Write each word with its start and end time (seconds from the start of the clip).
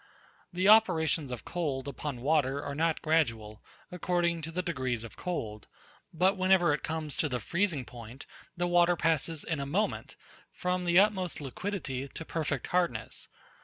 The 0.51 0.67
operations 0.67 1.29
of 1.29 1.45
cold 1.45 1.87
upon 1.87 2.21
water 2.23 2.63
are 2.63 2.73
not 2.73 3.03
gradual, 3.03 3.61
according 3.91 4.41
to 4.41 4.51
the 4.51 4.63
degrees 4.63 5.03
of 5.03 5.15
cold; 5.15 5.67
but 6.11 6.35
whenever 6.37 6.73
it 6.73 6.81
comes 6.81 7.15
to 7.17 7.29
the 7.29 7.39
freezing 7.39 7.85
point, 7.85 8.25
the 8.57 8.65
water 8.65 8.95
passes 8.95 9.43
in 9.43 9.59
a 9.59 9.67
moment, 9.67 10.15
from 10.51 10.85
the 10.85 10.97
utmost 10.97 11.39
liquidity 11.39 12.07
to 12.07 12.25
perfect 12.25 12.65
hardness. 12.73 13.27